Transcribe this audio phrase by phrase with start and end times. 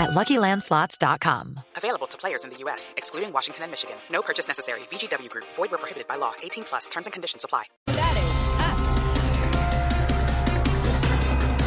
[0.00, 1.60] at LuckyLandSlots.com.
[1.76, 3.96] Available to players in the U.S., excluding Washington and Michigan.
[4.10, 4.80] No purchase necessary.
[4.90, 5.44] VGW Group.
[5.56, 6.32] Void where prohibited by law.
[6.42, 6.88] 18 plus.
[6.88, 7.64] Terms and conditions apply.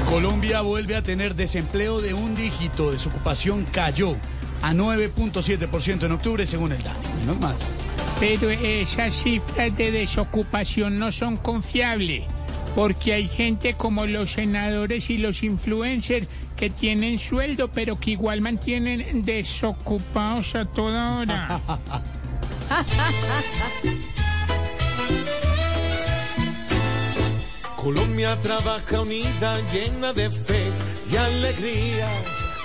[0.10, 2.92] Colombia vuelve a tener desempleo de un dígito.
[2.92, 4.16] Desocupación cayó
[4.62, 7.00] a 9.7% en octubre, según el DANE.
[7.20, 7.56] Menos mal.
[8.20, 12.26] Pero esas cifras de desocupación no son confiables,
[12.76, 18.40] porque hay gente como los senadores y los influencers que tienen sueldo, pero que igual
[18.42, 21.60] mantienen desocupados a toda hora.
[27.76, 30.72] Colombia trabaja unida, llena de fe
[31.12, 32.08] y alegría.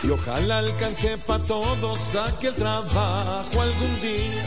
[0.05, 4.45] Y ojalá alcance para todos aquel trabajo algún día.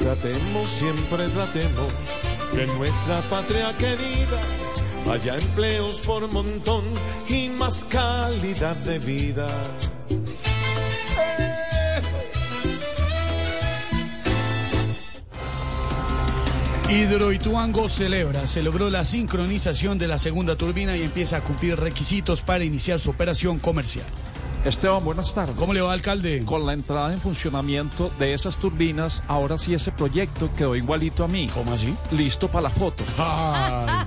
[0.00, 1.92] Tratemos, siempre tratemos,
[2.54, 4.40] en nuestra patria querida
[5.10, 6.84] haya empleos por montón
[7.28, 9.48] y más calidad de vida.
[16.88, 22.42] Hidroituango celebra, se logró la sincronización de la segunda turbina y empieza a cumplir requisitos
[22.42, 24.06] para iniciar su operación comercial.
[24.64, 25.56] Esteban, buenas tardes.
[25.56, 26.44] ¿Cómo le va, alcalde?
[26.44, 31.28] Con la entrada en funcionamiento de esas turbinas, ahora sí ese proyecto quedó igualito a
[31.28, 31.48] mí.
[31.54, 31.94] ¿Cómo así?
[32.10, 33.04] Listo para la foto.
[33.16, 34.06] Ay,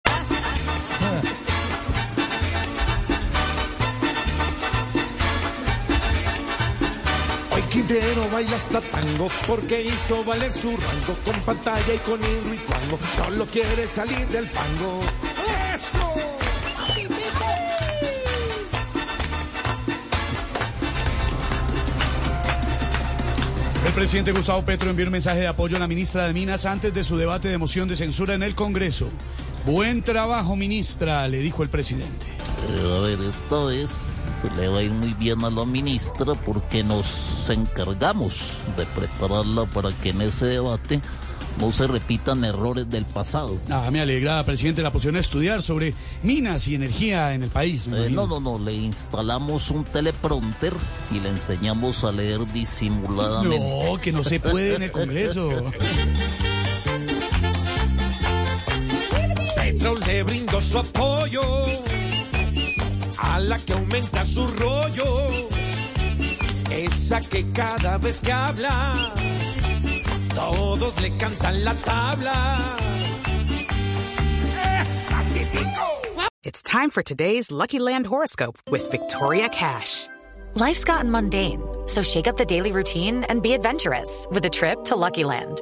[7.71, 13.15] Quintero baila hasta tango porque hizo valer su rango con pantalla y con hilo y.
[13.15, 14.99] Solo quiere salir del fango.
[15.73, 16.13] ¡Eso!
[23.87, 26.93] El presidente Gustavo Petro envió un mensaje de apoyo a la ministra de Minas antes
[26.93, 29.07] de su debate de moción de censura en el Congreso.
[29.65, 32.30] Buen trabajo, ministra, le dijo el presidente.
[32.73, 36.83] Eh, A ver, esta vez le va a ir muy bien a la ministra porque
[36.83, 41.01] nos encargamos de prepararla para que en ese debate
[41.59, 43.57] no se repitan errores del pasado.
[43.69, 45.93] Ah, me alegra, presidente, la posición de estudiar sobre
[46.23, 47.87] minas y energía en el país.
[47.87, 50.73] Eh, no, no, no, le instalamos un teleprompter
[51.11, 53.59] y le enseñamos a leer disimuladamente.
[53.59, 55.49] No, que no se puede en el Congreso.
[59.55, 61.41] Petro le brindó su apoyo
[63.21, 65.05] a la que aumenta su rollo.
[66.69, 68.95] Esa que cada vez que habla,
[70.33, 72.77] todos le cantan la tabla.
[76.43, 80.07] It's time for today's Lucky Land horoscope with Victoria Cash.
[80.55, 84.83] Life's gotten mundane, so shake up the daily routine and be adventurous with a trip
[84.85, 85.61] to Lucky Land.